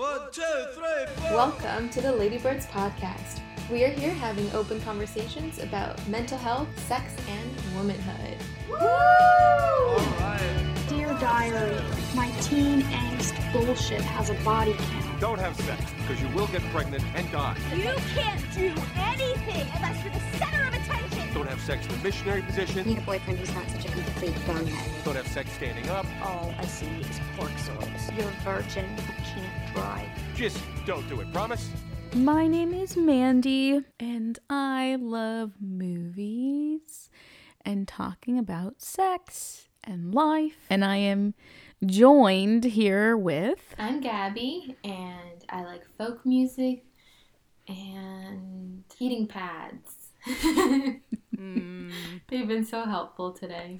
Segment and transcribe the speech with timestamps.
[0.00, 0.42] One, two,
[0.72, 1.36] three, four.
[1.36, 3.40] Welcome to the Ladybirds podcast.
[3.70, 8.38] We are here having open conversations about mental health, sex, and womanhood.
[8.70, 10.74] All right.
[10.88, 11.78] Dear Diary,
[12.14, 15.20] my teen angst bullshit has a body count.
[15.20, 17.58] Don't have sex, because you will get pregnant and die.
[17.76, 21.09] You can't do anything unless you're the center of attention.
[21.32, 22.86] Don't have sex in the missionary position.
[22.86, 25.04] need a boyfriend who's not such a complete bonehead.
[25.04, 26.04] Don't have sex standing up.
[26.22, 28.10] All I see is pork soils.
[28.16, 30.08] You're a virgin who can't drive.
[30.34, 31.70] Just don't do it, promise?
[32.14, 37.10] My name is Mandy, and I love movies
[37.64, 40.66] and talking about sex and life.
[40.68, 41.34] And I am
[41.86, 43.74] joined here with.
[43.78, 46.84] I'm Gabby, and I like folk music
[47.68, 50.10] and heating pads.
[51.40, 51.90] Mm.
[52.28, 53.78] They've been so helpful today.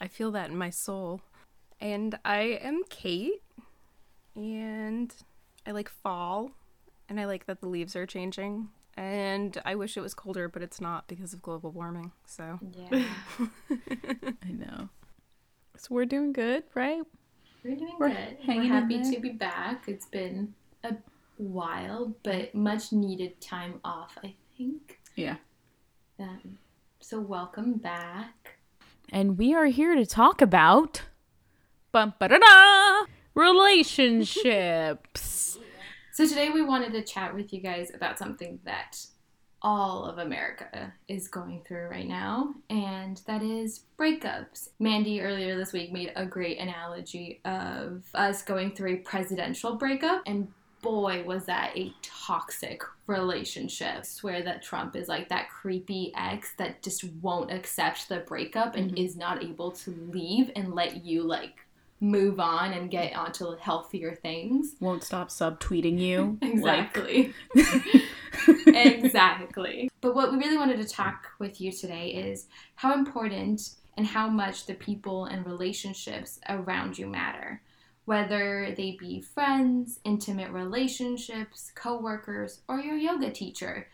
[0.00, 1.20] I feel that in my soul.
[1.80, 3.42] And I am Kate,
[4.36, 5.12] and
[5.66, 6.50] I like fall,
[7.08, 8.68] and I like that the leaves are changing.
[8.96, 12.12] And I wish it was colder, but it's not because of global warming.
[12.26, 13.04] So Yeah,
[13.70, 14.90] I know.
[15.76, 17.02] So we're doing good, right?
[17.64, 18.36] we're doing We're good.
[18.44, 19.84] hanging we're happy to be back.
[19.88, 20.54] It's been
[20.84, 20.96] a
[21.38, 24.98] while, but much needed time off, I think.
[25.16, 25.36] Yeah.
[26.20, 26.58] Um,
[27.00, 28.58] so welcome back.
[29.10, 31.02] And we are here to talk about
[31.92, 33.04] bum ba da da
[33.34, 35.58] relationships.
[36.12, 38.98] So today we wanted to chat with you guys about something that
[39.62, 44.68] all of America is going through right now, and that is breakups.
[44.80, 50.22] Mandy earlier this week made a great analogy of us going through a presidential breakup,
[50.26, 50.48] and
[50.82, 53.96] boy, was that a toxic relationship.
[53.98, 58.74] I swear that Trump is like that creepy ex that just won't accept the breakup
[58.76, 59.04] and mm-hmm.
[59.04, 61.66] is not able to leave and let you like
[62.00, 63.20] move on and get mm-hmm.
[63.20, 64.74] onto healthier things.
[64.80, 66.38] Won't stop subtweeting you.
[66.42, 67.32] Exactly.
[68.66, 69.90] exactly.
[70.00, 74.28] But what we really wanted to talk with you today is how important and how
[74.28, 77.60] much the people and relationships around you matter.
[78.04, 83.88] Whether they be friends, intimate relationships, coworkers, or your yoga teacher.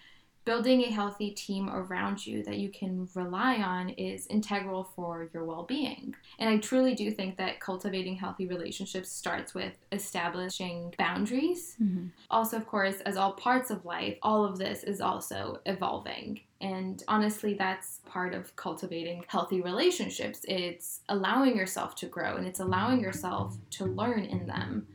[0.47, 5.45] Building a healthy team around you that you can rely on is integral for your
[5.45, 6.15] well being.
[6.39, 12.07] And I truly do think that cultivating healthy relationships starts with establishing boundaries mm-hmm.
[12.31, 16.41] also, of course, as all parts of life, all of this is also evolving.
[16.61, 20.45] And honestly, that's part of cultivating healthy relationships.
[20.49, 24.87] It's allowing yourself to grow and it's allowing yourself to learn in them.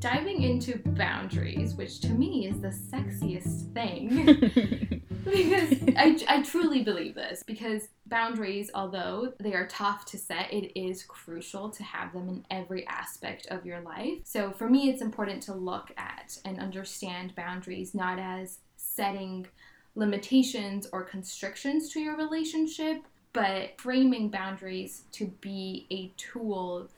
[0.00, 4.98] Diving into boundaries, which to me is the sexiest thing.
[5.30, 10.78] because I, I truly believe this because boundaries although they are tough to set it
[10.78, 15.02] is crucial to have them in every aspect of your life so for me it's
[15.02, 18.58] important to look at and understand boundaries not as
[18.98, 19.46] setting
[19.94, 26.88] limitations or constrictions to your relationship but framing boundaries to be a tool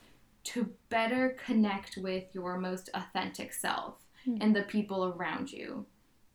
[0.42, 4.38] to better connect with your most authentic self hmm.
[4.40, 5.84] and the people around you.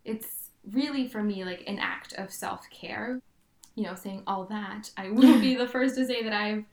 [0.04, 3.20] It's really for me like an act of self-care.
[3.74, 6.64] You know saying all that i will be the first to say that i've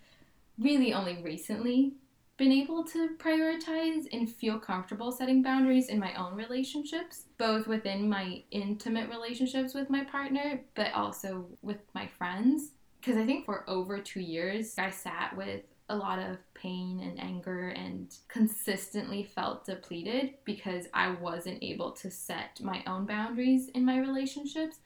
[0.56, 1.94] really only recently
[2.36, 8.08] been able to prioritize and feel comfortable setting boundaries in my own relationships both within
[8.08, 13.68] my intimate relationships with my partner but also with my friends because i think for
[13.68, 19.66] over two years i sat with a lot of pain and anger and consistently felt
[19.66, 24.78] depleted because I wasn't able to set my own boundaries in my relationships,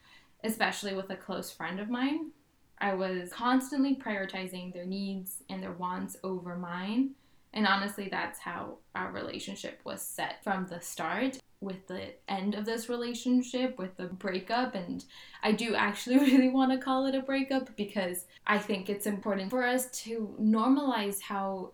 [0.43, 2.31] especially with a close friend of mine.
[2.79, 7.11] I was constantly prioritizing their needs and their wants over mine.
[7.57, 11.39] And honestly, that's how our relationship was set from the start.
[11.59, 15.03] With the end of this relationship, with the breakup, and
[15.41, 19.49] I do actually really want to call it a breakup because I think it's important
[19.49, 21.71] for us to normalize how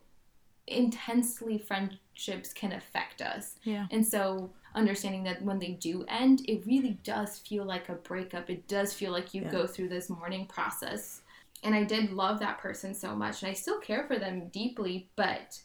[0.67, 3.56] intensely friendships can affect us.
[3.63, 3.88] Yeah.
[3.91, 8.50] And so understanding that when they do end, it really does feel like a breakup.
[8.50, 9.51] It does feel like you Yeah.
[9.51, 11.24] go through this mourning process.
[11.62, 15.09] And I did love that person so much and I still care for them deeply,
[15.18, 15.62] but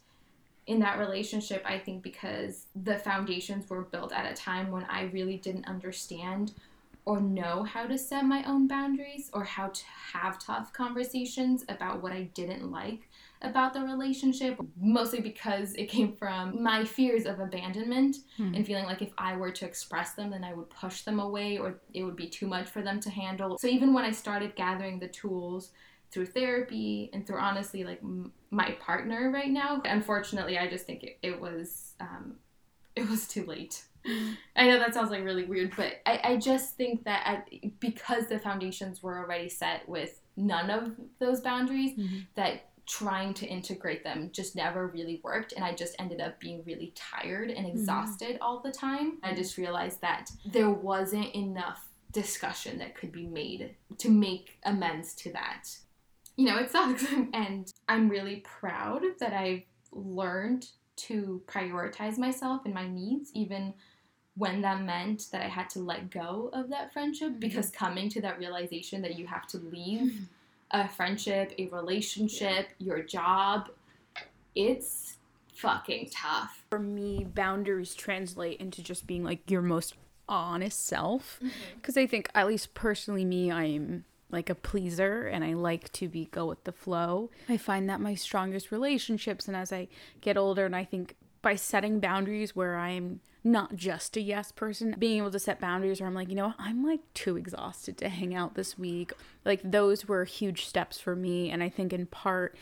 [0.68, 5.04] in that relationship, I think because the foundations were built at a time when I
[5.04, 6.52] really didn't understand
[7.06, 9.82] or know how to set my own boundaries or how to
[10.12, 13.08] have tough conversations about what I didn't like
[13.40, 18.54] about the relationship, mostly because it came from my fears of abandonment hmm.
[18.54, 21.56] and feeling like if I were to express them, then I would push them away
[21.56, 23.56] or it would be too much for them to handle.
[23.56, 25.70] So even when I started gathering the tools
[26.10, 29.82] through therapy and through honestly like m- my partner right now.
[29.84, 32.36] Unfortunately, I just think it, it was um,
[32.96, 33.84] it was too late.
[34.06, 34.32] Mm-hmm.
[34.56, 38.26] I know that sounds like really weird, but I, I just think that I, because
[38.28, 42.18] the foundations were already set with none of those boundaries, mm-hmm.
[42.36, 45.52] that trying to integrate them just never really worked.
[45.52, 47.76] And I just ended up being really tired and mm-hmm.
[47.76, 49.18] exhausted all the time.
[49.22, 55.14] I just realized that there wasn't enough discussion that could be made to make amends
[55.16, 55.64] to that.
[56.38, 57.04] You know, it sucks.
[57.34, 63.74] and I'm really proud that I've learned to prioritize myself and my needs, even
[64.36, 67.30] when that meant that I had to let go of that friendship.
[67.30, 67.40] Mm-hmm.
[67.40, 70.24] Because coming to that realization that you have to leave mm-hmm.
[70.70, 73.70] a friendship, a relationship, your job,
[74.54, 75.16] it's
[75.54, 76.62] fucking tough.
[76.70, 79.94] For me, boundaries translate into just being like your most
[80.28, 81.40] honest self.
[81.42, 81.48] Mm-hmm.
[81.74, 86.08] Because I think, at least personally, me, I'm like a pleaser and I like to
[86.08, 87.30] be go with the flow.
[87.48, 89.88] I find that my strongest relationships, and as I
[90.20, 94.94] get older, and I think by setting boundaries where I'm not just a yes person,
[94.98, 98.08] being able to set boundaries where I'm like, you know, I'm like too exhausted to
[98.08, 99.12] hang out this week.
[99.44, 101.50] Like, those were huge steps for me.
[101.50, 102.56] And I think in part,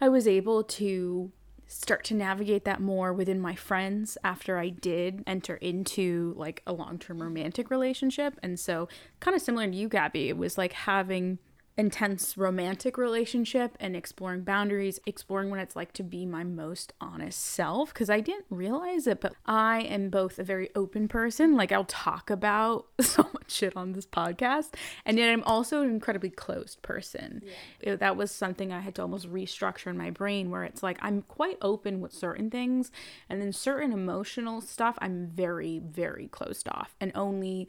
[0.00, 1.30] I was able to
[1.68, 6.72] start to navigate that more within my friends after I did enter into like a
[6.72, 8.38] long term romantic relationship.
[8.42, 8.88] And so,
[9.20, 11.38] kind of similar to you, Gabby, it was like having
[11.78, 17.40] intense romantic relationship and exploring boundaries, exploring what it's like to be my most honest
[17.40, 17.94] self.
[17.94, 21.54] Cause I didn't realize it, but I am both a very open person.
[21.54, 24.74] Like I'll talk about so much shit on this podcast.
[25.06, 27.42] And yet I'm also an incredibly closed person.
[27.80, 30.98] It- that was something I had to almost restructure in my brain where it's like
[31.00, 32.90] I'm quite open with certain things.
[33.28, 36.96] And then certain emotional stuff, I'm very, very closed off.
[37.00, 37.68] And only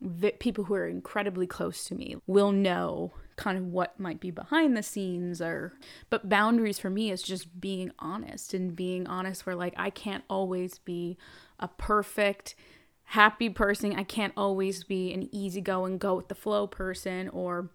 [0.00, 4.30] vi- people who are incredibly close to me will know kind of what might be
[4.30, 5.72] behind the scenes or
[6.10, 10.24] but boundaries for me is just being honest and being honest where like I can't
[10.28, 11.16] always be
[11.58, 12.54] a perfect
[13.04, 13.94] happy person.
[13.94, 17.70] I can't always be an easygoing go with the flow person or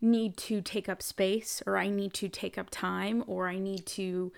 [0.00, 3.86] need to take up space or I need to take up time or I need
[3.86, 4.32] to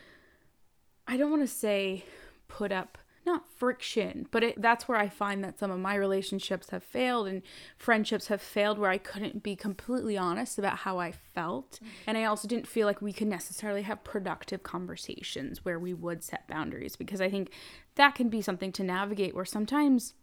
[1.07, 2.05] I don't want to say
[2.49, 2.97] put up
[3.27, 7.27] not friction, but it, that's where I find that some of my relationships have failed
[7.27, 7.43] and
[7.77, 11.73] friendships have failed where I couldn't be completely honest about how I felt.
[11.73, 11.87] Mm-hmm.
[12.07, 16.25] And I also didn't feel like we could necessarily have productive conversations where we would
[16.25, 17.51] set boundaries because I think
[17.97, 20.15] that can be something to navigate where sometimes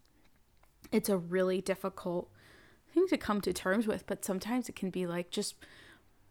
[0.91, 2.29] it's a really difficult
[2.93, 5.55] thing to come to terms with, but sometimes it can be like just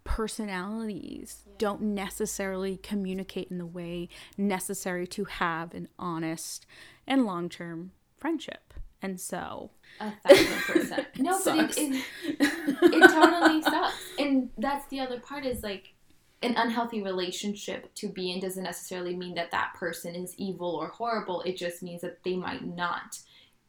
[0.07, 4.09] personalities don't necessarily communicate in the way
[4.39, 6.67] necessary to have an honest
[7.07, 8.75] and long term friendship.
[9.03, 9.71] And so,
[10.01, 11.07] A thousand percent.
[11.19, 12.05] No, but it, it,
[12.39, 13.95] it totally sucks.
[14.19, 15.95] And that's the other part is like
[16.43, 20.89] an unhealthy relationship to be in doesn't necessarily mean that that person is evil or
[20.89, 21.43] horrible.
[21.43, 23.19] It just means that they might not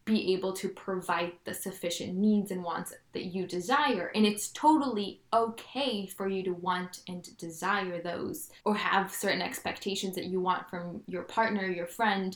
[0.08, 4.12] be able to provide the sufficient needs and wants that you desire.
[4.16, 10.16] And it's totally okay for you to want and desire those or have certain expectations
[10.16, 12.36] that you want from your partner, your friend,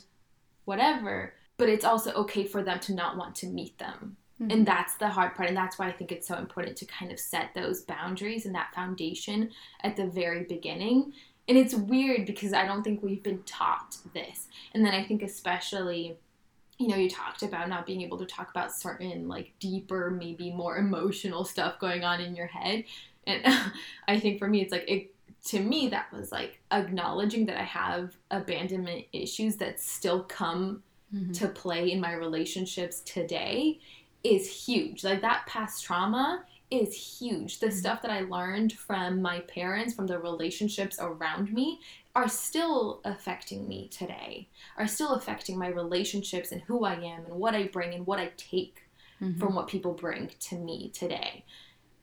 [0.66, 1.34] whatever.
[1.58, 4.18] But it's also okay for them to not want to meet them.
[4.40, 4.64] And mm-hmm.
[4.64, 5.50] that's the hard part.
[5.50, 8.56] And that's why I think it's so important to kind of set those boundaries and
[8.56, 9.52] that foundation
[9.84, 11.14] at the very beginning.
[11.48, 14.48] And it's weird because I don't think we've been taught this.
[14.74, 16.18] And then I think, especially,
[16.82, 20.52] you know, you talked about not being able to talk about certain, like, deeper, maybe
[20.52, 22.84] more emotional stuff going on in your head.
[23.28, 23.42] And
[24.08, 25.14] I think for me, it's like, it,
[25.46, 30.84] to me, that was like acknowledging that I have abandonment issues that still come
[31.14, 31.32] mm-hmm.
[31.34, 33.80] to play in my relationships today
[34.24, 35.04] is huge.
[35.04, 37.60] Like that past trauma is huge.
[37.60, 37.76] The mm-hmm.
[37.76, 41.80] stuff that I learned from my parents, from the relationships around me,
[42.16, 47.36] are still affecting me today, are still affecting my relationships and who I am and
[47.36, 48.84] what I bring and what I take
[49.22, 49.40] mm-hmm.
[49.40, 51.46] from what people bring to me today.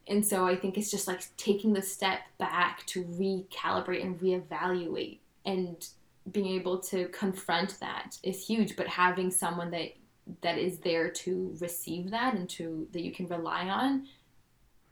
[0.07, 5.19] And so I think it's just like taking the step back to recalibrate and reevaluate
[5.45, 5.87] and
[6.33, 9.95] being able to confront that is huge but having someone that
[10.43, 14.07] that is there to receive that and to that you can rely on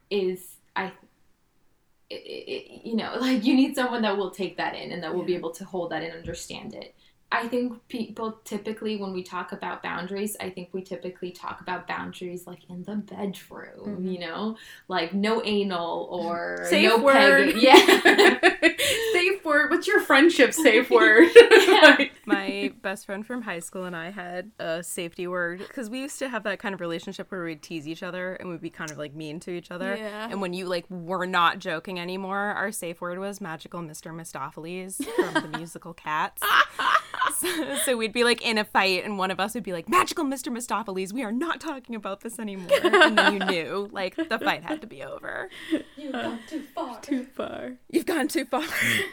[0.09, 0.91] is i
[2.09, 5.13] it, it, you know like you need someone that will take that in and that
[5.13, 6.95] will be able to hold that and understand it
[7.31, 11.85] i think people typically when we talk about boundaries i think we typically talk about
[11.87, 14.07] boundaries like in the bedroom mm-hmm.
[14.07, 14.55] you know
[14.87, 17.53] like no anal or safe no word.
[17.53, 17.61] pegging.
[17.61, 18.39] yeah
[19.13, 19.71] safe word.
[19.71, 21.29] What's your friendship safe word?
[21.35, 22.07] Yeah.
[22.27, 26.19] My best friend from high school and I had a safety word because we used
[26.19, 28.91] to have that kind of relationship where we'd tease each other and we'd be kind
[28.91, 29.95] of like mean to each other.
[29.95, 30.27] Yeah.
[30.29, 34.13] And when you like were not joking anymore, our safe word was magical Mr.
[34.13, 36.43] Mistoffelees from the musical Cats.
[37.37, 39.87] so, so we'd be like in a fight and one of us would be like,
[39.87, 40.51] magical Mr.
[40.51, 42.67] Mistoffelees, we are not talking about this anymore.
[42.83, 45.49] And then you knew like the fight had to be over.
[45.95, 46.99] You've gone too far.
[47.01, 47.73] Too far.
[47.89, 48.63] You've gone too far.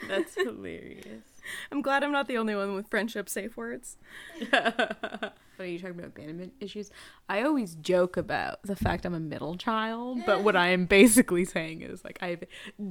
[0.09, 1.23] That's hilarious.
[1.73, 3.97] I'm glad I'm not the only one with friendship safe words.
[5.57, 6.91] But are you talking about abandonment issues?
[7.29, 11.45] I always joke about the fact I'm a middle child, but what I am basically
[11.45, 12.45] saying is like I have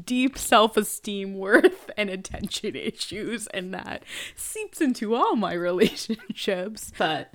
[0.05, 4.03] deep self esteem, worth, and attention issues, and that
[4.35, 6.91] seeps into all my relationships.
[6.97, 7.33] But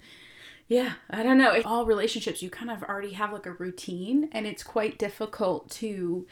[0.67, 1.55] yeah, I don't know.
[1.55, 5.71] In all relationships, you kind of already have like a routine, and it's quite difficult
[5.73, 6.27] to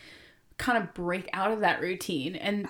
[0.58, 2.34] kind of break out of that routine.
[2.34, 2.66] And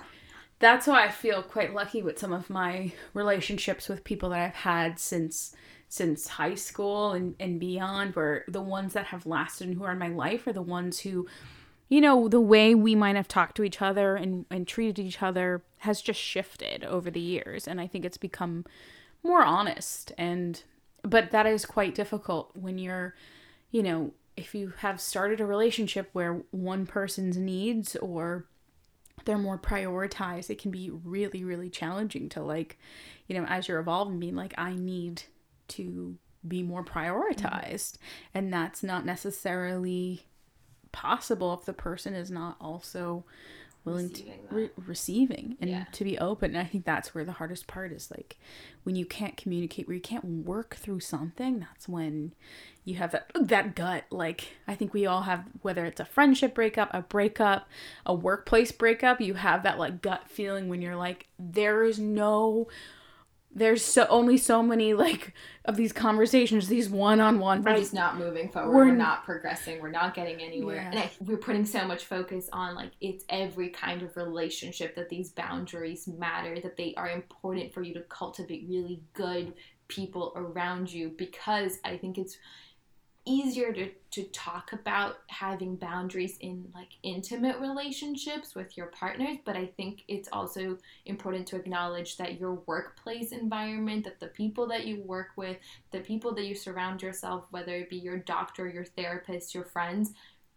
[0.58, 4.54] that's why I feel quite lucky with some of my relationships with people that I've
[4.54, 5.54] had since
[5.88, 9.92] since high school and, and beyond where the ones that have lasted and who are
[9.92, 11.28] in my life are the ones who
[11.88, 15.22] you know the way we might have talked to each other and, and treated each
[15.22, 17.68] other has just shifted over the years.
[17.68, 18.64] And i think it's become
[19.22, 20.12] more honest.
[20.16, 20.62] And
[21.02, 23.14] but that is quite difficult when you're
[23.70, 28.46] you know if you have started a relationship where one person's needs or
[29.24, 32.78] they're more prioritized it can be really really challenging to like
[33.26, 35.22] you know as you're evolving being like i need
[35.68, 36.16] to
[36.48, 37.94] be more prioritized.
[37.94, 38.38] Mm-hmm.
[38.38, 40.26] And that's not necessarily
[40.92, 43.24] possible if the person is not also
[43.86, 45.84] willing Receiving to re- receiving and Yeah.
[45.92, 46.50] to be open.
[46.50, 48.36] And i think that's where the hardest part is like
[48.82, 52.34] when you can't communicate where you can't work through something that's when
[52.84, 54.04] you have that that gut.
[54.10, 57.68] Like i think we all have whether it's a friendship breakup a breakup
[58.04, 62.68] a workplace breakup you have that like gut feeling when you're like there is no
[63.56, 65.32] there's so only so many like
[65.64, 68.70] of these conversations these one-on-one We're just not moving forward.
[68.70, 69.80] We're We're, not progressing.
[69.80, 70.76] We're not getting anywhere.
[70.76, 70.90] Yeah.
[70.90, 75.08] And I, we're putting so much focus on like it's every kind of relationship that
[75.08, 79.54] these boundaries matter, that they are important for you to cultivate really good
[79.88, 82.36] people around you because I think it's
[83.26, 89.56] easier to, to talk about having boundaries in like intimate relationships with your partners but
[89.56, 94.86] i think it's also important to acknowledge that your workplace environment that the people that
[94.86, 95.56] you work with
[95.90, 100.12] the people that you surround yourself whether it be your doctor your therapist your friends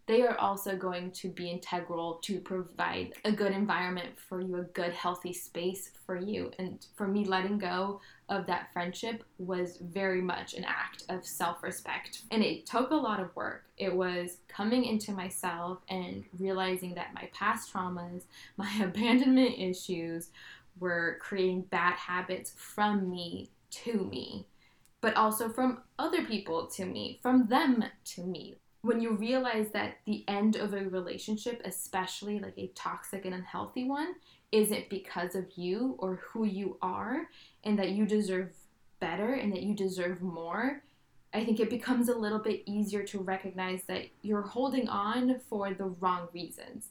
[0.09, 4.63] they are also going to be integral to provide a good environment for you, a
[4.63, 6.49] good, healthy space for you.
[6.57, 11.61] And for me, letting go of that friendship was very much an act of self
[11.61, 12.23] respect.
[12.31, 13.65] And it took a lot of work.
[13.77, 18.23] It was coming into myself and realizing that my past traumas,
[18.57, 20.29] my abandonment issues,
[20.79, 23.51] were creating bad habits from me
[23.83, 24.47] to me,
[25.01, 29.97] but also from other people to me, from them to me when you realize that
[30.05, 34.15] the end of a relationship, especially like a toxic and unhealthy one,
[34.51, 37.27] isn't because of you or who you are,
[37.63, 38.51] and that you deserve
[38.99, 40.81] better and that you deserve more,
[41.33, 45.73] I think it becomes a little bit easier to recognize that you're holding on for
[45.73, 46.87] the wrong reasons.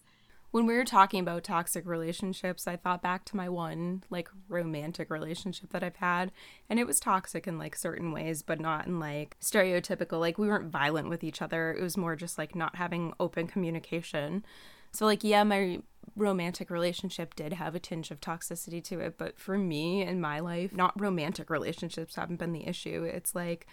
[0.58, 5.08] When we were talking about toxic relationships, I thought back to my one like romantic
[5.08, 6.32] relationship that I've had,
[6.68, 10.18] and it was toxic in like certain ways, but not in like stereotypical.
[10.18, 11.72] Like we weren't violent with each other.
[11.72, 14.44] It was more just like not having open communication.
[14.90, 15.78] So like yeah, my
[16.16, 20.40] romantic relationship did have a tinge of toxicity to it, but for me in my
[20.40, 23.04] life, not romantic relationships haven't been the issue.
[23.04, 23.68] It's like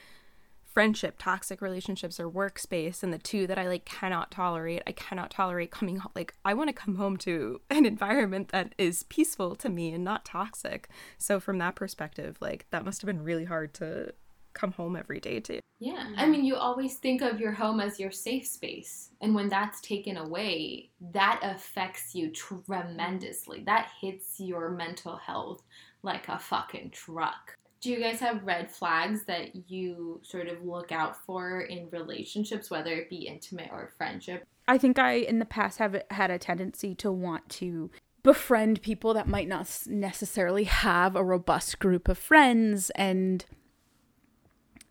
[0.76, 4.84] friendship, toxic relationships, or workspace, and the two that I like cannot tolerate.
[4.86, 6.12] I cannot tolerate coming home.
[6.14, 10.04] Like, I want to come home to an environment that is peaceful to me and
[10.04, 10.90] not toxic.
[11.18, 14.14] So, from that perspective, like, that must have been really hard to
[14.54, 15.62] come home every day to.
[15.80, 15.94] Yeah.
[16.18, 16.32] I mm-hmm.
[16.32, 19.12] mean, you always think of your home as your safe space.
[19.22, 23.64] And when that's taken away, that affects you tremendously.
[23.66, 25.64] That hits your mental health
[26.04, 27.56] like a fucking truck.
[27.86, 32.72] Do you guys have red flags that you sort of look out for in relationships,
[32.72, 34.44] whether it be intimate or friendship?
[34.68, 37.92] I think I in the past have had a tendency to want to
[38.24, 43.46] befriend people that might not necessarily have a robust group of friends and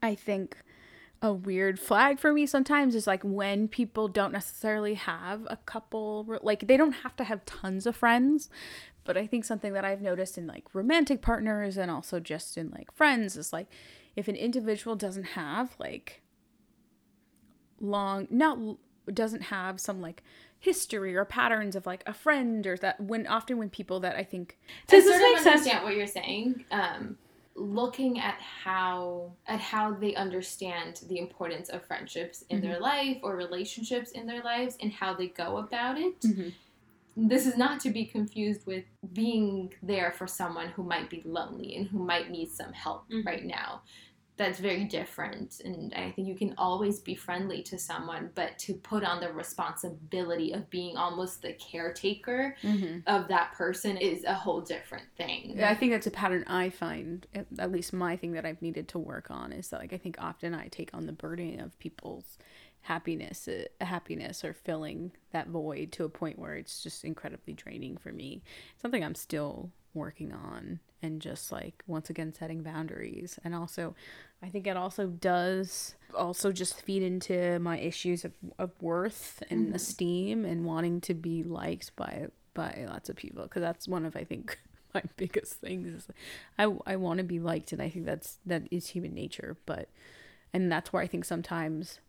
[0.00, 0.56] I think
[1.20, 6.38] a weird flag for me sometimes is like when people don't necessarily have a couple
[6.42, 8.50] like they don't have to have tons of friends
[9.04, 12.70] but i think something that i've noticed in like romantic partners and also just in
[12.70, 13.68] like friends is like
[14.16, 16.22] if an individual doesn't have like
[17.80, 18.58] long not
[19.12, 20.22] doesn't have some like
[20.58, 24.22] history or patterns of like a friend or that when often when people that i
[24.22, 24.56] think
[24.88, 26.64] I does sort this of make sense understand what you're saying.
[26.70, 27.18] Um,
[27.56, 33.36] looking at how at how they understand the importance of friendships in their life or
[33.36, 36.52] relationships in their lives and how they go about it Mhm.
[37.16, 41.76] This is not to be confused with being there for someone who might be lonely
[41.76, 43.24] and who might need some help Mhm.
[43.24, 43.82] right now.
[44.36, 45.60] That's very different.
[45.64, 49.32] And I think you can always be friendly to someone, but to put on the
[49.32, 52.98] responsibility of being almost the caretaker Mm-hmm.
[53.06, 55.62] of that person is a whole different thing.
[55.62, 58.88] I think that's a pattern I find, at at least my thing that I've needed
[58.88, 61.78] to work on is that, like, I think often I take on the burden of
[61.78, 62.36] people's
[62.84, 67.96] happiness, uh, happiness or filling that void to a point where it's just incredibly draining
[67.96, 68.42] for me.
[68.76, 73.94] Something I'm still working on and just like once again setting boundaries and also
[74.42, 79.72] i think it also does also just feed into my issues of, of worth and
[79.74, 84.16] esteem and wanting to be liked by by lots of people because that's one of
[84.16, 84.58] i think
[84.94, 86.08] my biggest things is
[86.58, 89.88] i, I want to be liked and i think that's that is human nature but
[90.52, 92.00] and that's where i think sometimes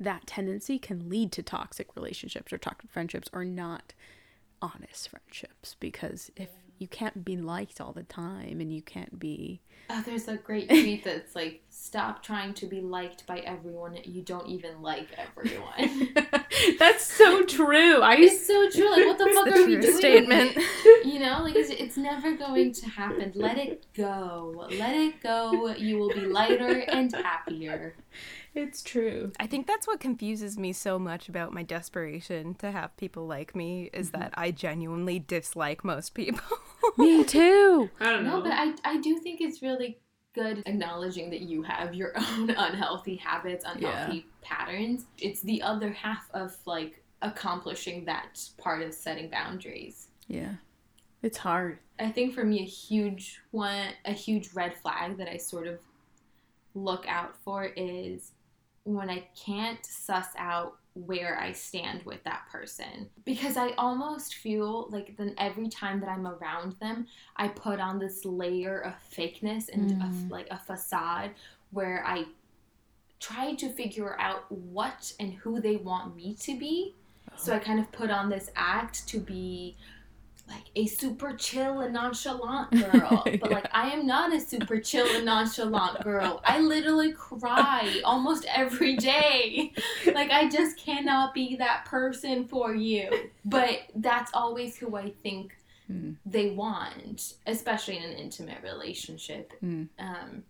[0.00, 3.92] that tendency can lead to toxic relationships or toxic friendships or not
[4.60, 5.76] honest friendships.
[5.80, 9.60] Because if you can't be liked all the time and you can't be
[9.90, 13.98] Oh, there's a great tweet that's like, stop trying to be liked by everyone.
[14.04, 16.14] You don't even like everyone.
[16.78, 18.90] that's so true i it's so true.
[18.90, 19.96] Like, what the fuck the are we doing?
[19.96, 20.58] statement.
[21.04, 23.32] You know, like it's, it's never going to happen.
[23.34, 24.66] Let it go.
[24.78, 25.74] Let it go.
[25.74, 27.94] You will be lighter and happier.
[28.54, 32.96] it's true I think that's what confuses me so much about my desperation to have
[32.96, 34.20] people like me is mm-hmm.
[34.20, 36.40] that I genuinely dislike most people.
[36.98, 38.38] me too I don't know.
[38.38, 39.98] No, but I, I do think it's really
[40.34, 45.06] good acknowledging that you have your own unhealthy habits, unhealthy patterns.
[45.18, 50.08] It's the other half of like accomplishing that part of setting boundaries.
[50.28, 50.54] yeah
[51.22, 55.36] it's hard I think for me, a huge one, a huge red flag that I
[55.36, 55.78] sort of
[56.74, 58.32] look out for is
[58.82, 63.10] when I can't suss out where I stand with that person.
[63.24, 67.98] Because I almost feel like then every time that I'm around them, I put on
[67.98, 70.06] this layer of fakeness and Mm.
[70.06, 71.32] of like a facade
[71.72, 72.26] where I
[73.20, 76.94] try to figure out what and who they want me to be.
[77.36, 79.76] So I kind of put on this act to be
[80.48, 83.22] like a super chill and nonchalant girl.
[83.24, 86.40] But like I am not a super chill and nonchalant girl.
[86.44, 89.72] I literally cry almost every day.
[90.14, 93.30] Like I just cannot be that person for you.
[93.44, 95.52] But that's always who I think
[95.92, 96.16] Mm.
[96.24, 99.52] they want, especially in an intimate relationship.
[99.62, 99.90] Mm.
[99.98, 100.42] Um,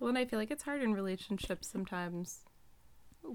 [0.00, 2.40] Well, and I feel like it's hard in relationships sometimes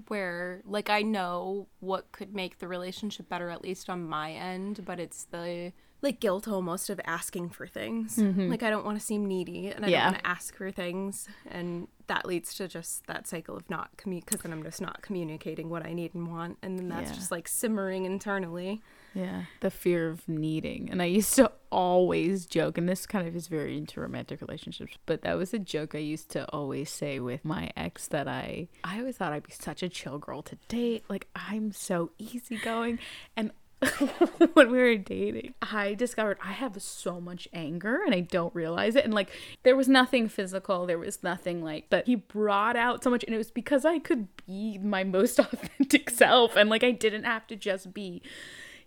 [0.08, 4.84] where, like, I know what could make the relationship better, at least on my end,
[4.84, 8.16] but it's the, like, guilt almost of asking for things.
[8.16, 8.50] Mm-hmm.
[8.50, 10.04] Like, I don't want to seem needy and I Yeah.
[10.04, 11.28] don't want to ask for things.
[11.46, 15.00] And that leads to just that cycle of not commu because then I'm just not
[15.02, 16.58] communicating what I need and want.
[16.62, 17.16] And then that's Yeah.
[17.16, 18.82] just, like, simmering internally.
[19.14, 20.90] Yeah, the fear of needing.
[20.90, 24.96] And I used to always joke, and this kind of is very into romantic relationships,
[25.06, 28.68] but that was a joke I used to always say with my ex that I
[28.82, 31.04] I always thought I'd be such a chill girl to date.
[31.08, 32.98] Like I'm so easygoing.
[33.36, 33.52] And
[34.54, 38.96] when we were dating, I discovered I have so much anger and I don't realize
[38.96, 39.04] it.
[39.04, 39.30] And like
[39.62, 43.34] there was nothing physical, there was nothing like but he brought out so much and
[43.34, 47.46] it was because I could be my most authentic self and like I didn't have
[47.48, 48.22] to just be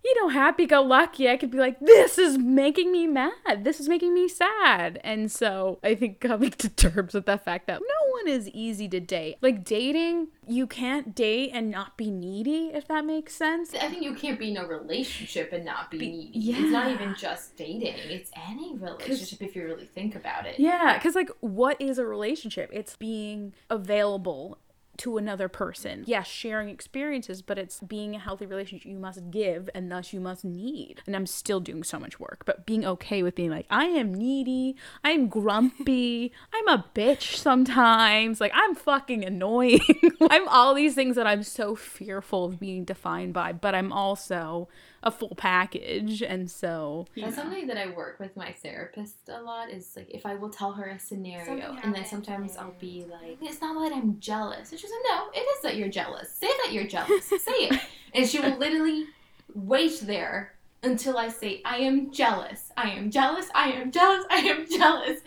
[0.07, 3.65] you know, happy go lucky, I could be like, this is making me mad.
[3.65, 5.01] This is making me sad.
[5.03, 8.87] And so I think coming to terms with the fact that no one is easy
[8.87, 9.35] to date.
[9.41, 13.73] Like dating, you can't date and not be needy, if that makes sense.
[13.73, 16.29] I think you can't be in a relationship and not be, needy.
[16.33, 16.55] Yeah.
[16.59, 17.95] It's not even just dating.
[17.97, 20.57] It's any relationship if you really think about it.
[20.57, 22.69] Yeah, because like, what is a relationship?
[22.71, 24.57] It's being available
[24.97, 26.03] to another person.
[26.05, 28.89] Yes, sharing experiences, but it's being a healthy relationship.
[28.89, 31.01] You must give and thus you must need.
[31.05, 34.13] And I'm still doing so much work, but being okay with being like, I am
[34.13, 39.79] needy, I'm grumpy, I'm a bitch sometimes, like, I'm fucking annoying.
[40.29, 44.67] I'm all these things that I'm so fearful of being defined by, but I'm also
[45.03, 46.21] a full package.
[46.21, 50.25] And so, That's something that I work with my therapist a lot is like if
[50.25, 53.11] I will tell her a scenario and then sometimes I'll be mm.
[53.11, 54.71] like, it's not that I'm jealous.
[54.71, 56.31] And she's like, no, it is that you're jealous.
[56.31, 57.25] Say that you're jealous.
[57.27, 57.81] Say it.
[58.13, 59.05] And she will literally
[59.53, 62.71] wait there until I say, I am jealous.
[62.77, 63.49] I am jealous.
[63.53, 64.25] I am jealous.
[64.29, 65.21] I am jealous.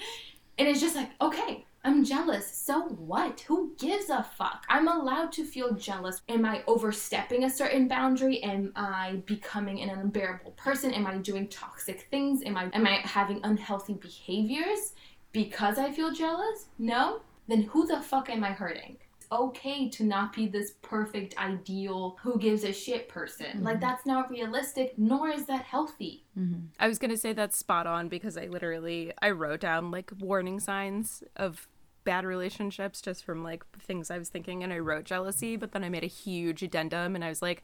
[0.59, 2.51] And it's just like, okay, I'm jealous.
[2.55, 3.41] So what?
[3.41, 4.65] Who gives a fuck?
[4.69, 6.21] I'm allowed to feel jealous.
[6.29, 8.43] Am I overstepping a certain boundary?
[8.43, 10.93] Am I becoming an unbearable person?
[10.93, 12.43] Am I doing toxic things?
[12.45, 14.93] Am I am I having unhealthy behaviors?
[15.33, 16.67] because I feel jealous?
[16.79, 17.21] No?
[17.49, 18.97] Then who the fuck am I hurting?
[19.17, 23.63] It's okay to not be this perfect, ideal, who gives a shit person.
[23.63, 23.81] Like, mm-hmm.
[23.81, 26.25] that's not realistic, nor is that healthy.
[26.39, 26.67] Mm-hmm.
[26.79, 30.61] I was gonna say that's spot on because I literally I wrote down like warning
[30.61, 31.69] signs of
[32.05, 35.85] bad relationships just from like things I was thinking and I wrote jealousy, but then
[35.85, 37.63] I made a huge addendum and I was like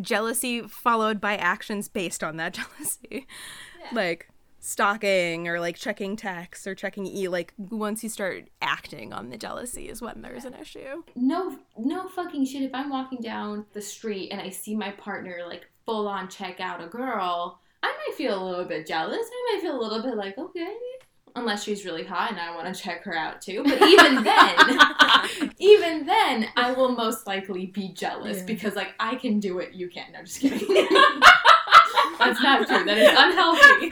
[0.00, 3.26] jealousy followed by actions based on that jealousy.
[3.92, 4.28] Like
[4.60, 9.38] stalking or like checking texts or checking e like once you start acting on the
[9.38, 11.02] jealousy is when there's an issue.
[11.16, 12.62] No, no fucking shit.
[12.62, 16.60] If I'm walking down the street and I see my partner like full on check
[16.60, 19.26] out a girl, I might feel a little bit jealous.
[19.26, 20.76] I might feel a little bit like, okay.
[21.40, 23.62] Unless she's really hot and I want to check her out too.
[23.64, 29.40] But even then, even then, I will most likely be jealous because like I can
[29.40, 30.12] do it, you can't.
[30.12, 30.68] No, just kidding.
[32.30, 32.84] That's not true.
[32.84, 33.90] That is unhealthy.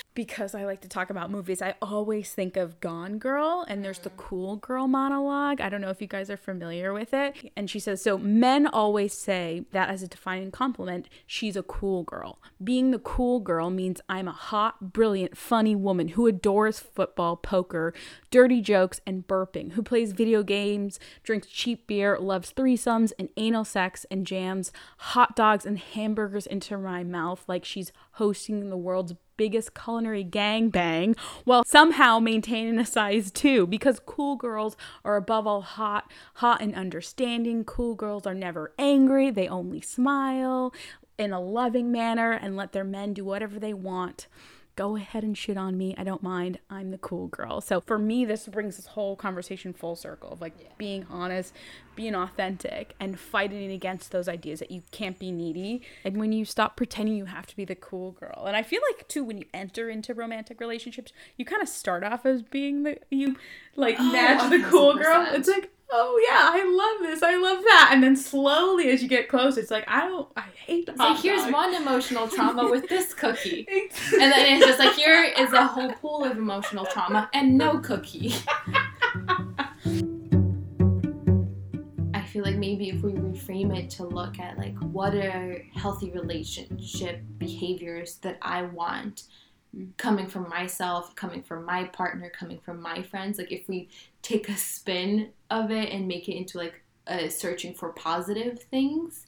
[0.14, 3.98] because I like to talk about movies, I always think of Gone Girl, and there's
[3.98, 4.16] the mm.
[4.16, 5.60] cool girl monologue.
[5.60, 7.52] I don't know if you guys are familiar with it.
[7.56, 12.04] And she says, So men always say that as a defining compliment, she's a cool
[12.04, 12.40] girl.
[12.62, 17.92] Being the cool girl means I'm a hot, brilliant, funny woman who adores football, poker,
[18.30, 23.64] dirty jokes, and burping, who plays video games, drinks cheap beer, loves threesomes and anal
[23.64, 29.14] sex, and jams hot dogs and hamburgers into my mouth like she's hosting the world's
[29.36, 35.62] biggest culinary gangbang while somehow maintaining a size two because cool girls are above all
[35.62, 37.64] hot, hot and understanding.
[37.64, 40.72] Cool girls are never angry, they only smile
[41.18, 44.26] in a loving manner and let their men do whatever they want.
[44.76, 45.94] Go ahead and shit on me.
[45.96, 46.58] I don't mind.
[46.68, 47.60] I'm the cool girl.
[47.60, 51.54] So for me, this brings this whole conversation full circle of like being honest,
[51.94, 55.82] being authentic, and fighting against those ideas that you can't be needy.
[56.04, 58.44] And when you stop pretending you have to be the cool girl.
[58.46, 62.02] And I feel like too, when you enter into romantic relationships, you kind of start
[62.02, 63.36] off as being the you
[63.76, 65.26] like oh, match the cool girl.
[65.30, 69.08] It's like oh yeah, I love this, I love that, and then slowly as you
[69.08, 70.88] get close, it's like I don't, I hate.
[70.88, 73.66] It's like here's one emotional trauma with this cookie.
[74.12, 77.78] And then it's just like here is a whole pool of emotional trauma and no
[77.78, 78.34] cookie.
[82.14, 86.10] I feel like maybe if we reframe it to look at like what are healthy
[86.10, 89.24] relationship behaviors that I want
[89.74, 89.96] Mm.
[89.96, 93.88] coming from myself, coming from my partner, coming from my friends, like if we
[94.22, 99.26] take a spin of it and make it into like a searching for positive things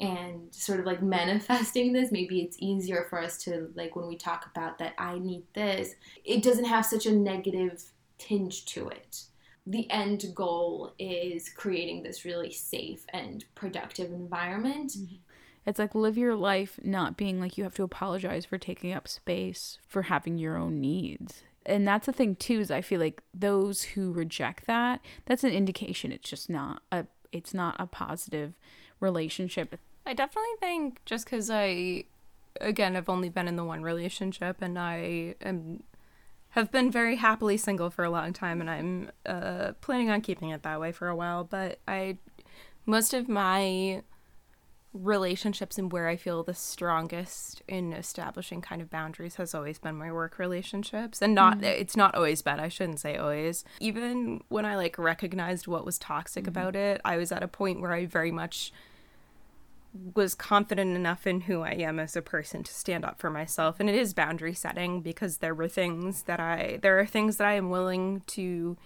[0.00, 4.16] and sort of like manifesting this maybe it's easier for us to like when we
[4.16, 9.24] talk about that i need this it doesn't have such a negative tinge to it.
[9.66, 15.16] The end goal is creating this really safe and productive environment mm-hmm.
[15.66, 19.06] It's like live your life not being like you have to apologize for taking up
[19.08, 21.42] space, for having your own needs.
[21.66, 25.52] And that's the thing too is I feel like those who reject that, that's an
[25.52, 28.54] indication it's just not a it's not a positive
[29.00, 29.78] relationship.
[30.06, 32.04] I definitely think just because I,
[32.60, 35.82] again, I've only been in the one relationship and I am
[36.50, 40.48] have been very happily single for a long time and I'm uh, planning on keeping
[40.48, 41.44] it that way for a while.
[41.44, 42.16] But I,
[42.86, 44.02] most of my
[44.92, 49.96] relationships and where I feel the strongest in establishing kind of boundaries has always been
[49.96, 51.20] my work relationships.
[51.20, 51.64] And not, mm-hmm.
[51.64, 53.64] it's not always bad I shouldn't say always.
[53.80, 56.50] Even when I like recognized what was toxic mm-hmm.
[56.50, 58.72] about it, I was at a point where I very much
[60.14, 63.80] was confident enough in who I am as a person to stand up for myself.
[63.80, 67.46] And it is boundary setting because there were things that I, there are things that
[67.46, 68.76] I am willing to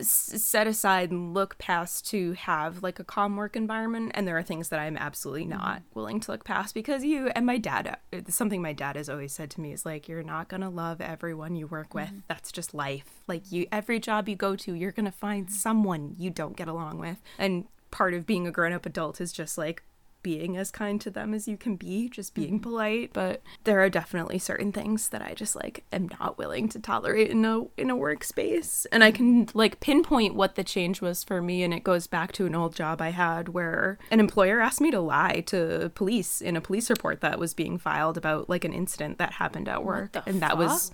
[0.00, 4.12] set aside and look past to have like a calm work environment.
[4.14, 5.58] And there are things that I'm absolutely mm-hmm.
[5.58, 9.08] not willing to look past because you, and my dad, uh, something my dad has
[9.08, 12.08] always said to me is like, you're not going to love everyone you work with.
[12.08, 12.18] Mm-hmm.
[12.28, 13.22] That's just life.
[13.26, 15.54] Like you, every job you go to, you're going to find mm-hmm.
[15.54, 17.20] someone you don't get along with.
[17.38, 19.82] And part of being a grown up adult is just like,
[20.26, 23.12] being as kind to them as you can be, just being polite.
[23.12, 27.30] But there are definitely certain things that I just like am not willing to tolerate
[27.30, 28.86] in a in a workspace.
[28.90, 32.32] And I can like pinpoint what the change was for me and it goes back
[32.32, 36.40] to an old job I had where an employer asked me to lie to police
[36.40, 39.84] in a police report that was being filed about like an incident that happened at
[39.84, 40.16] work.
[40.26, 40.90] and that was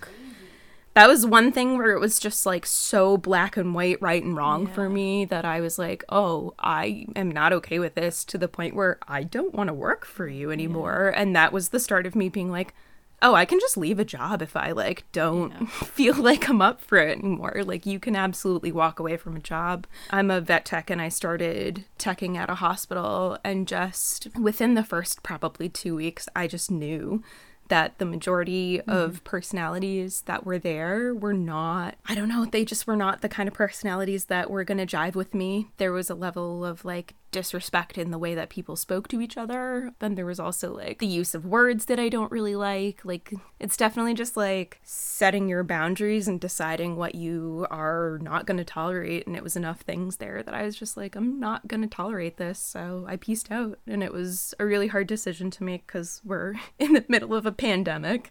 [0.95, 4.37] that was one thing where it was just like so black and white, right and
[4.37, 8.39] wrong for me that I was like, oh, I am not okay with this to
[8.39, 11.13] the point where I don't want to work for you anymore.
[11.17, 12.75] And that was the start of me being like,
[13.23, 16.81] oh, I can just leave a job if I like don't feel like I'm up
[16.81, 17.63] for it anymore.
[17.65, 19.87] Like you can absolutely walk away from a job.
[20.11, 24.85] I'm a vet tech and I started teching at a hospital and just within the
[24.85, 27.23] first probably 2 weeks I just knew
[27.69, 28.91] that the majority mm-hmm.
[28.91, 33.29] of personalities that were there were not, I don't know, they just were not the
[33.29, 35.71] kind of personalities that were going to jive with me.
[35.79, 39.37] There was a level of like disrespect in the way that people spoke to each
[39.37, 39.93] other.
[39.99, 43.05] Then there was also like the use of words that I don't really like.
[43.05, 48.59] Like, it's definitely just like setting your boundaries and deciding what you are not going
[48.59, 49.27] to tolerate.
[49.27, 51.89] And it was enough things there that I was just like, I'm not going to
[51.89, 52.61] tolerate this.
[52.61, 53.79] So I pieced out.
[53.87, 57.47] And it was a really hard decision to make because we're in the middle of
[57.47, 58.31] a pandemic.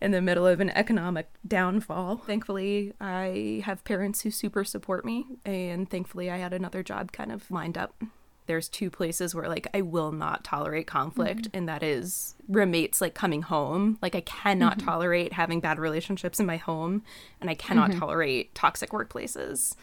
[0.00, 2.18] In the middle of an economic downfall.
[2.18, 7.32] Thankfully, I have parents who super support me, and thankfully, I had another job kind
[7.32, 8.00] of lined up
[8.48, 11.56] there's two places where like I will not tolerate conflict mm-hmm.
[11.56, 13.98] and that is roommates like coming home.
[14.02, 14.86] Like I cannot mm-hmm.
[14.86, 17.04] tolerate having bad relationships in my home
[17.40, 18.00] and I cannot mm-hmm.
[18.00, 19.76] tolerate toxic workplaces.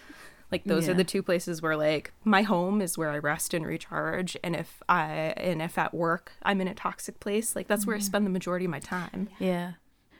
[0.52, 3.66] Like those are the two places where like my home is where I rest and
[3.66, 7.86] recharge and if I and if at work I'm in a toxic place, like that's
[7.86, 9.30] where I spend the majority of my time.
[9.40, 9.74] Yeah.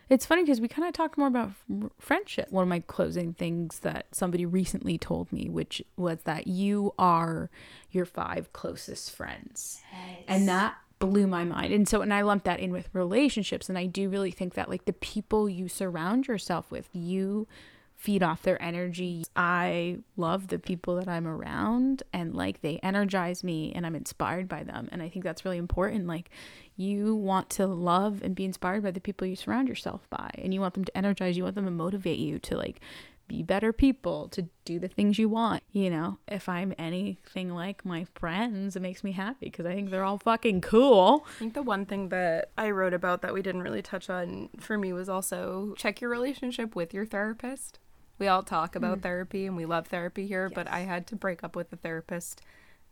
[0.10, 2.52] It's funny because we kind of talked more about f- friendship.
[2.52, 7.50] One of my closing things that somebody recently told me, which was that you are
[7.92, 9.82] your five closest friends.
[10.28, 11.74] And that blew my mind.
[11.74, 13.68] And so, and I lumped that in with relationships.
[13.68, 17.48] And I do really think that, like, the people you surround yourself with, you
[17.96, 19.24] feed off their energy.
[19.36, 24.48] I love the people that I'm around and like they energize me and I'm inspired
[24.48, 24.90] by them.
[24.92, 26.06] And I think that's really important.
[26.06, 26.30] Like
[26.76, 30.54] you want to love and be inspired by the people you surround yourself by and
[30.54, 32.80] you want them to energize you, want them to motivate you to like
[33.28, 35.64] be better people, to do the things you want.
[35.72, 39.90] You know, if I'm anything like my friends, it makes me happy because I think
[39.90, 41.26] they're all fucking cool.
[41.38, 44.50] I think the one thing that I wrote about that we didn't really touch on
[44.60, 47.80] for me was also check your relationship with your therapist.
[48.18, 49.02] We all talk about mm-hmm.
[49.02, 52.42] therapy and we love therapy here, but I had to break up with a therapist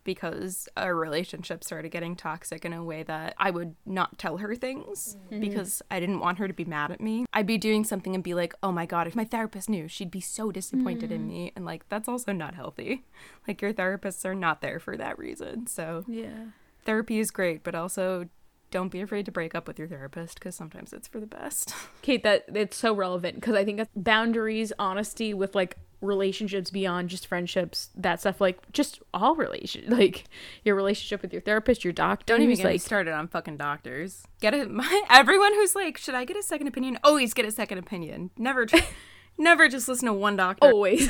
[0.03, 4.55] because our relationship started getting toxic in a way that I would not tell her
[4.55, 5.39] things mm-hmm.
[5.39, 7.25] because I didn't want her to be mad at me.
[7.33, 10.11] I'd be doing something and be like, oh my God, if my therapist knew, she'd
[10.11, 11.29] be so disappointed in mm-hmm.
[11.29, 11.51] me.
[11.55, 13.05] And like, that's also not healthy.
[13.47, 15.67] Like, your therapists are not there for that reason.
[15.67, 16.47] So, Yeah.
[16.85, 18.27] therapy is great, but also
[18.73, 21.75] don't be afraid to break up with your therapist because sometimes it's for the best.
[22.01, 27.09] Kate, that it's so relevant because I think that's boundaries, honesty with like relationships beyond
[27.09, 30.25] just friendships, that stuff, like just all relation, like
[30.63, 32.25] your relationship with your therapist, your doctor.
[32.25, 34.23] Don't even get me like started on fucking doctors.
[34.41, 34.71] Get it?
[34.71, 36.97] My, everyone who's like, should I get a second opinion?
[37.03, 38.31] Always get a second opinion.
[38.39, 38.65] Never,
[39.37, 40.67] never just listen to one doctor.
[40.67, 41.07] always,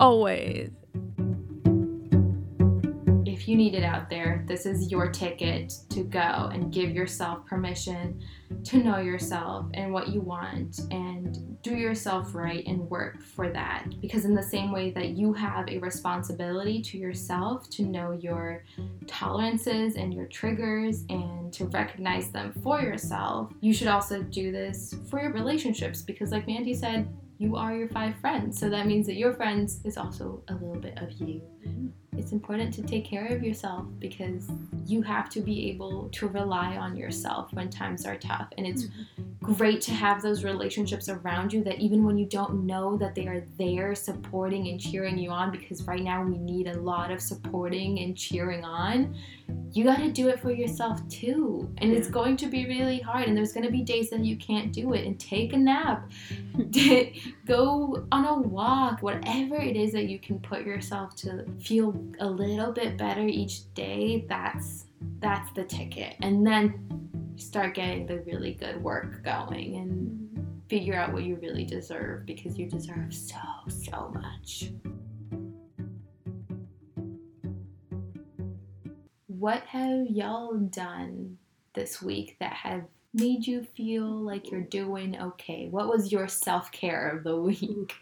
[0.00, 0.70] always.
[3.42, 6.20] If you need it out there, this is your ticket to go
[6.52, 8.22] and give yourself permission
[8.62, 13.86] to know yourself and what you want and do yourself right and work for that.
[14.00, 18.62] Because, in the same way that you have a responsibility to yourself to know your
[19.08, 24.94] tolerances and your triggers and to recognize them for yourself, you should also do this
[25.10, 26.00] for your relationships.
[26.00, 27.08] Because, like Mandy said,
[27.42, 28.58] you are your five friends.
[28.58, 31.88] So that means that your friends is also a little bit of you mm-hmm.
[32.16, 34.48] it's important to take care of yourself because
[34.86, 38.48] you have to be able to rely on yourself when times are tough.
[38.56, 39.22] And it's mm-hmm.
[39.42, 43.26] Great to have those relationships around you that even when you don't know that they
[43.26, 47.20] are there supporting and cheering you on, because right now we need a lot of
[47.20, 49.14] supporting and cheering on,
[49.72, 51.68] you got to do it for yourself too.
[51.78, 53.26] And it's going to be really hard.
[53.26, 55.06] And there's going to be days that you can't do it.
[55.06, 56.10] And take a nap,
[57.46, 62.26] go on a walk, whatever it is that you can put yourself to feel a
[62.26, 64.24] little bit better each day.
[64.28, 64.86] That's
[65.18, 66.16] that's the ticket.
[66.20, 71.64] And then start getting the really good work going and figure out what you really
[71.64, 73.36] deserve because you deserve so
[73.68, 74.70] so much.
[79.26, 81.36] What have y'all done
[81.74, 85.68] this week that have made you feel like you're doing okay?
[85.68, 87.94] What was your self care of the week?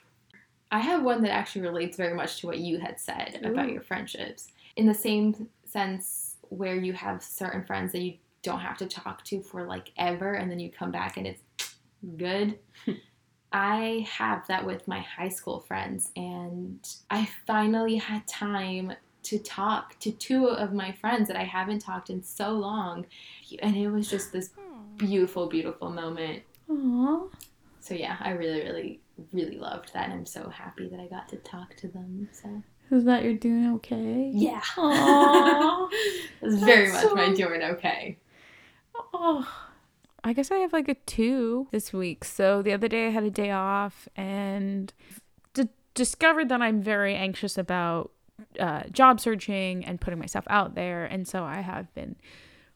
[0.73, 3.83] I have one that actually relates very much to what you had said about your
[3.83, 4.53] friendships.
[4.77, 9.25] In the same sense where you have certain friends that you don't have to talk
[9.25, 11.43] to for like ever and then you come back and it's
[12.17, 12.59] good.
[13.53, 16.79] I have that with my high school friends, and
[17.11, 18.93] I finally had time
[19.25, 23.07] to talk to two of my friends that I haven't talked in so long.
[23.61, 24.51] And it was just this
[24.97, 26.43] beautiful, beautiful moment.
[26.71, 27.29] Aww.
[27.81, 29.01] So, yeah, I really, really,
[29.33, 30.05] really loved that.
[30.05, 32.29] And I'm so happy that I got to talk to them.
[32.33, 34.31] So, Is that you're doing okay?
[34.33, 34.61] yeah.
[34.77, 35.91] Aww.
[36.41, 38.17] was very That's much my doing okay.
[39.13, 39.49] Oh,
[40.25, 42.25] I guess I have like a two this week.
[42.25, 44.93] So the other day I had a day off and
[45.55, 48.13] d- discovered that I'm very anxious about
[48.59, 51.07] uh, job searching and putting myself out there.
[51.07, 52.17] And so I have been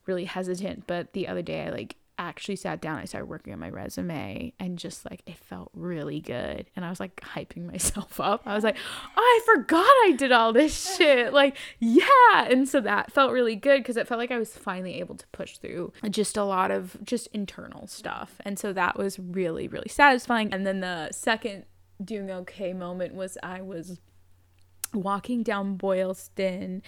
[0.07, 0.87] really hesitant.
[0.87, 4.53] But the other day I like actually sat down, I started working on my resume
[4.59, 6.69] and just like it felt really good.
[6.75, 8.43] And I was like hyping myself up.
[8.45, 8.77] I was like,
[9.15, 11.15] I forgot I did all this shit.
[11.35, 12.45] Like, yeah.
[12.47, 15.27] And so that felt really good because it felt like I was finally able to
[15.33, 18.35] push through just a lot of just internal stuff.
[18.45, 20.53] And so that was really, really satisfying.
[20.53, 21.65] And then the second
[22.03, 23.99] doing okay moment was I was
[24.93, 26.81] walking down Boylston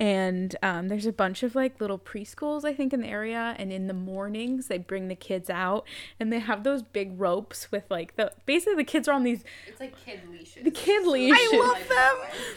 [0.00, 3.72] and um, there's a bunch of like little preschools I think in the area and
[3.72, 5.86] in the mornings they bring the kids out
[6.18, 9.44] and they have those big ropes with like the basically the kids are on these
[9.66, 10.64] It's like kid leashes.
[10.64, 11.38] the kid leashes.
[11.52, 11.88] I love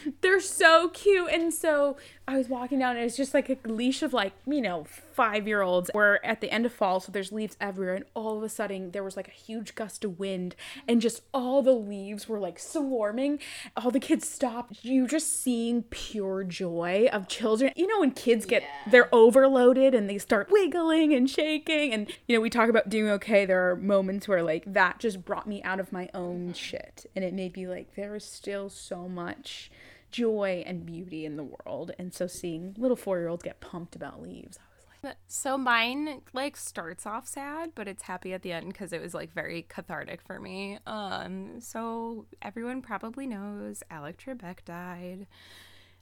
[0.04, 0.14] them.
[0.22, 1.30] They're so cute.
[1.32, 1.98] And so
[2.28, 5.48] I was walking down and it's just like a leash of like, you know, five
[5.48, 5.90] year olds.
[5.94, 7.96] We're at the end of fall, so there's leaves everywhere.
[7.96, 10.56] And all of a sudden there was like a huge gust of wind
[10.88, 13.40] and just all the leaves were like swarming.
[13.78, 14.84] All the kids stopped.
[14.84, 17.72] You just seeing pure joy of children.
[17.76, 21.94] You know, when kids get they're overloaded and they start wiggling and shaking.
[21.94, 23.46] And you know, we talk about doing okay.
[23.46, 27.06] There are moments where like that just brought me out of my own shit.
[27.16, 29.72] And it made me like there is still so much
[30.12, 31.92] joy and beauty in the world.
[32.00, 35.58] And so seeing little four year olds get pumped about leaves, I was like, So
[35.58, 39.34] mine like starts off sad, but it's happy at the end because it was like
[39.34, 40.80] very cathartic for me.
[40.88, 45.28] Um, so everyone probably knows Alec Trebek died.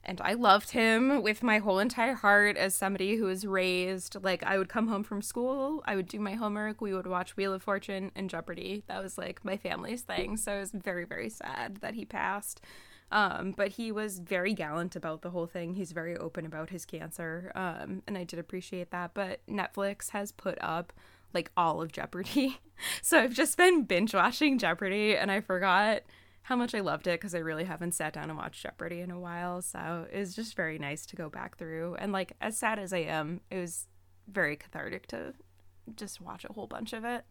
[0.08, 4.44] And I loved him with my whole entire heart as somebody who was raised like
[4.44, 7.52] I would come home from school, I would do my homework, we would watch Wheel
[7.52, 8.84] of Fortune and Jeopardy.
[8.86, 10.36] That was like my family's thing.
[10.36, 12.60] So it was very, very sad that he passed.
[13.10, 15.74] Um, but he was very gallant about the whole thing.
[15.74, 17.50] He's very open about his cancer.
[17.54, 19.12] Um, and I did appreciate that.
[19.12, 20.92] But Netflix has put up
[21.34, 22.60] like all of Jeopardy.
[23.02, 26.02] so I've just been binge watching Jeopardy and I forgot
[26.46, 29.10] how much I loved it because I really haven't sat down and watched Jeopardy in
[29.10, 29.60] a while.
[29.62, 31.96] So it was just very nice to go back through.
[31.96, 33.88] And like, as sad as I am, it was
[34.28, 35.34] very cathartic to
[35.96, 37.24] just watch a whole bunch of it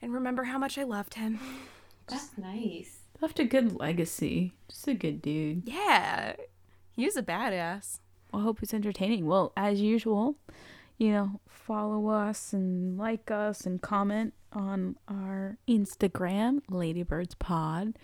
[0.00, 1.38] and remember how much I loved him.
[2.06, 3.00] That's nice.
[3.20, 4.54] left a good legacy.
[4.70, 5.64] Just a good dude.
[5.66, 6.36] Yeah,
[6.96, 8.00] he was a badass.
[8.32, 9.26] Well, I hope it's entertaining.
[9.26, 10.36] Well, as usual,
[10.98, 17.94] you know, follow us and like us and comment on our Instagram, Ladybirds Pod.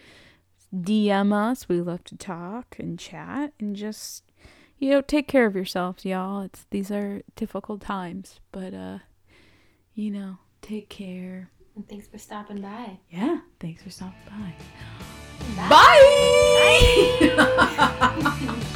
[0.74, 1.68] DM us.
[1.68, 4.24] We love to talk and chat and just
[4.78, 6.42] you know, take care of yourselves, y'all.
[6.42, 8.98] It's these are difficult times, but uh
[9.94, 11.50] you know, take care.
[11.74, 12.98] And thanks for stopping by.
[13.10, 14.54] Yeah, thanks for stopping by.
[15.68, 16.04] Bye.